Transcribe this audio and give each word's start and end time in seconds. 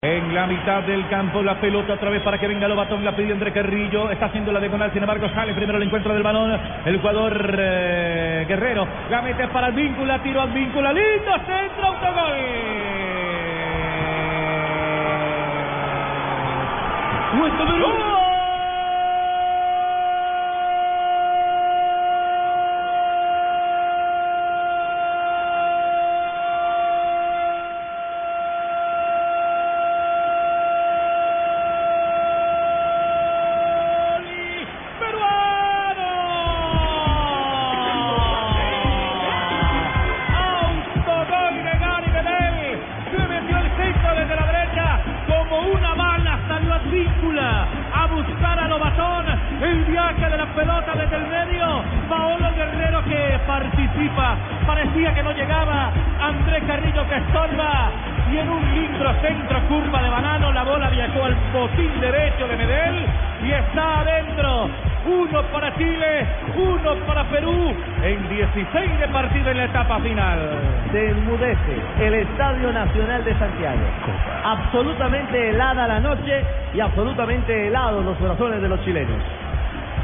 En 0.00 0.32
la 0.32 0.46
mitad 0.46 0.84
del 0.84 1.08
campo, 1.08 1.42
la 1.42 1.60
pelota 1.60 1.94
otra 1.94 2.08
vez 2.10 2.22
para 2.22 2.38
que 2.38 2.46
venga 2.46 2.68
Lobatón, 2.68 3.04
la 3.04 3.16
pide 3.16 3.32
André 3.32 3.52
Carrillo, 3.52 4.12
está 4.12 4.26
haciendo 4.26 4.52
la 4.52 4.60
diagonal, 4.60 4.92
sin 4.92 5.02
embargo 5.02 5.28
sale 5.30 5.54
primero 5.54 5.76
el 5.76 5.82
encuentro 5.82 6.14
del 6.14 6.22
balón, 6.22 6.56
el 6.84 7.00
jugador 7.00 7.56
eh, 7.58 8.44
Guerrero, 8.46 8.86
la 9.10 9.22
mete 9.22 9.48
para 9.48 9.66
el 9.70 9.74
tiro 10.22 10.40
al 10.40 10.52
vínculo, 10.52 10.92
lindo, 10.92 11.32
centro, 11.46 11.84
autogol. 11.84 12.34
¡Gol! 17.80 18.17
Pelota 50.58 50.92
desde 50.96 51.16
el 51.16 51.26
medio. 51.28 51.66
Paolo 52.08 52.50
Guerrero 52.56 53.04
que 53.04 53.38
participa. 53.46 54.36
Parecía 54.66 55.14
que 55.14 55.22
no 55.22 55.32
llegaba. 55.32 55.92
Andrés 56.20 56.62
Carrillo 56.66 57.08
que 57.08 57.16
estorba. 57.16 57.90
Y 58.32 58.36
en 58.38 58.48
un 58.48 58.74
lindo 58.74 59.14
centro 59.22 59.60
curva 59.68 60.02
de 60.02 60.10
banano, 60.10 60.52
la 60.52 60.64
bola 60.64 60.90
viajó 60.90 61.24
al 61.24 61.34
botín 61.52 62.00
derecho 62.00 62.46
de 62.48 62.56
Medel 62.56 63.06
y 63.44 63.52
está 63.52 64.00
adentro. 64.00 64.68
Uno 65.06 65.42
para 65.52 65.74
Chile, 65.76 66.26
uno 66.56 66.94
para 67.06 67.24
Perú 67.30 67.74
en 68.02 68.28
16 68.28 68.98
de 68.98 69.08
partido 69.08 69.50
en 69.50 69.56
la 69.56 69.64
etapa 69.64 69.98
final. 70.00 70.38
Se 70.92 71.10
enmudece 71.10 71.76
el 72.00 72.14
Estadio 72.14 72.72
Nacional 72.72 73.24
de 73.24 73.38
Santiago. 73.38 73.80
Absolutamente 74.44 75.50
helada 75.50 75.86
la 75.86 76.00
noche 76.00 76.44
y 76.74 76.80
absolutamente 76.80 77.68
helados 77.68 78.04
los 78.04 78.16
corazones 78.18 78.60
de 78.60 78.68
los 78.68 78.84
chilenos. 78.84 79.22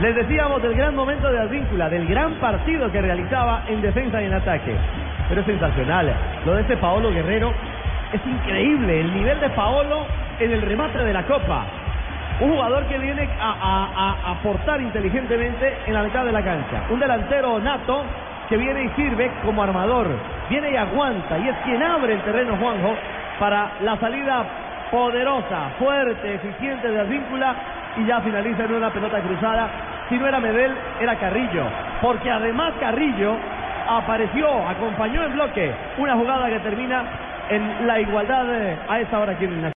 Les 0.00 0.14
decíamos 0.14 0.60
del 0.60 0.74
gran 0.74 0.94
momento 0.94 1.30
de 1.30 1.38
Advíncula, 1.38 1.88
del 1.88 2.06
gran 2.06 2.34
partido 2.34 2.92
que 2.92 3.00
realizaba 3.00 3.62
en 3.66 3.80
defensa 3.80 4.20
y 4.20 4.26
en 4.26 4.34
ataque. 4.34 4.76
Pero 5.26 5.40
es 5.40 5.46
sensacional. 5.46 6.12
Lo 6.44 6.54
de 6.54 6.60
este 6.60 6.76
Paolo 6.76 7.10
Guerrero 7.10 7.50
es 8.12 8.20
increíble. 8.26 9.00
El 9.00 9.14
nivel 9.14 9.40
de 9.40 9.48
Paolo 9.50 10.04
en 10.38 10.52
el 10.52 10.60
remate 10.60 10.98
de 10.98 11.12
la 11.14 11.22
Copa. 11.22 11.64
Un 12.40 12.50
jugador 12.50 12.84
que 12.88 12.98
viene 12.98 13.26
a, 13.40 14.32
aportar 14.32 14.82
inteligentemente 14.82 15.78
en 15.86 15.94
la 15.94 16.02
mitad 16.02 16.26
de 16.26 16.32
la 16.32 16.42
cancha. 16.42 16.82
Un 16.90 17.00
delantero 17.00 17.58
nato 17.58 18.04
que 18.50 18.58
viene 18.58 18.84
y 18.84 18.88
sirve 18.90 19.30
como 19.46 19.62
armador. 19.62 20.08
Viene 20.50 20.72
y 20.72 20.76
aguanta. 20.76 21.38
Y 21.38 21.48
es 21.48 21.56
quien 21.64 21.82
abre 21.82 22.12
el 22.12 22.20
terreno, 22.20 22.54
Juanjo, 22.58 22.94
para 23.40 23.70
la 23.80 23.96
salida 23.96 24.44
poderosa, 24.90 25.70
fuerte, 25.78 26.34
eficiente 26.34 26.86
de 26.86 27.00
Advíncula. 27.00 27.56
Y 27.96 28.04
ya 28.04 28.20
finaliza 28.20 28.64
en 28.64 28.74
una 28.74 28.90
pelota 28.90 29.20
cruzada. 29.20 29.68
Si 30.08 30.18
no 30.18 30.26
era 30.26 30.38
Medel, 30.40 30.72
era 31.00 31.16
Carrillo. 31.16 31.64
Porque 32.00 32.30
además 32.30 32.74
Carrillo 32.78 33.36
apareció, 33.88 34.68
acompañó 34.68 35.24
en 35.24 35.32
bloque 35.32 35.72
una 35.98 36.14
jugada 36.14 36.48
que 36.48 36.60
termina 36.60 37.04
en 37.48 37.86
la 37.86 38.00
igualdad 38.00 38.46
a 38.88 39.00
esa 39.00 39.18
hora 39.18 39.32
aquí 39.32 39.44
en 39.44 39.64
el 39.64 39.72